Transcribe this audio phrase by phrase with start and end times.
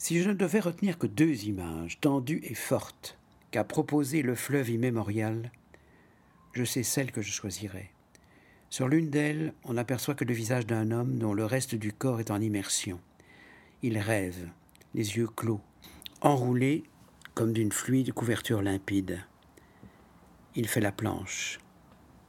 [0.00, 3.18] Si je ne devais retenir que deux images, tendues et fortes,
[3.50, 5.52] qu'a proposées le fleuve immémorial,
[6.54, 7.90] je sais celle que je choisirais.
[8.70, 12.18] Sur l'une d'elles, on n'aperçoit que le visage d'un homme dont le reste du corps
[12.18, 12.98] est en immersion.
[13.82, 14.48] Il rêve,
[14.94, 15.60] les yeux clos,
[16.22, 16.82] enroulé
[17.34, 19.20] comme d'une fluide couverture limpide.
[20.56, 21.60] Il fait la planche,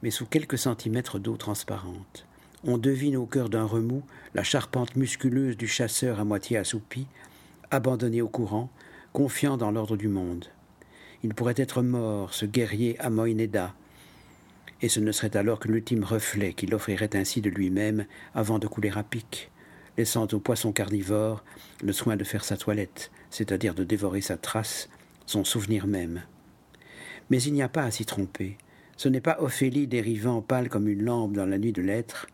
[0.02, 2.26] mais sous quelques centimètres d'eau transparente.
[2.64, 4.04] On devine au cœur d'un remous
[4.34, 7.06] la charpente musculeuse du chasseur à moitié assoupi,
[7.72, 8.70] abandonné au courant,
[9.12, 10.46] confiant dans l'ordre du monde.
[11.24, 13.10] Il pourrait être mort, ce guerrier à
[14.82, 18.66] et ce ne serait alors que l'ultime reflet qu'il offrirait ainsi de lui-même avant de
[18.66, 19.50] couler à pic,
[19.96, 21.44] laissant au poisson carnivore
[21.82, 24.88] le soin de faire sa toilette, c'est-à-dire de dévorer sa trace,
[25.24, 26.22] son souvenir même.
[27.30, 28.58] Mais il n'y a pas à s'y tromper.
[28.96, 32.26] Ce n'est pas Ophélie dérivant pâle comme une lampe dans la nuit de l'être,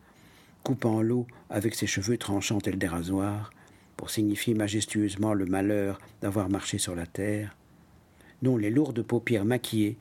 [0.64, 3.50] coupant l'eau avec ses cheveux tranchants tels des rasoirs,
[3.98, 7.54] pour signifier majestueusement le malheur d'avoir marché sur la terre.
[8.42, 9.98] Non, les lourdes paupières maquillées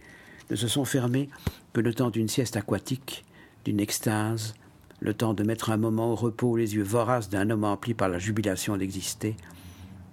[0.51, 1.29] ne se sont fermées
[1.73, 3.25] que le temps d'une sieste aquatique,
[3.65, 4.53] d'une extase,
[4.99, 8.07] le temps de mettre un moment au repos les yeux voraces d'un homme empli par
[8.07, 9.35] la jubilation d'exister,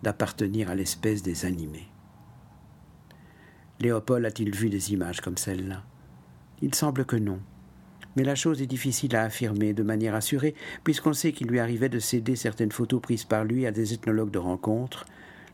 [0.02, 1.88] d'appartenir à l'espèce des animés.
[3.80, 5.82] Léopold a-t-il vu des images comme celle-là?
[6.62, 7.38] Il semble que non.
[8.16, 11.88] Mais la chose est difficile à affirmer de manière assurée, puisqu'on sait qu'il lui arrivait
[11.88, 15.04] de céder certaines photos prises par lui à des ethnologues de rencontre,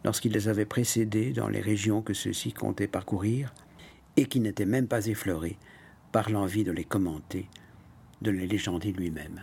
[0.04, 3.54] lorsqu'il les avait précédées dans les régions que ceux-ci comptaient parcourir,
[4.16, 5.56] et qui n'étaient même pas effleurées
[6.12, 7.46] par l'envie de les commenter,
[8.20, 9.40] de les légender lui-même.